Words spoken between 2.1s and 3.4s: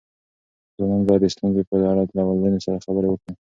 له والدینو سره خبرې وکړي.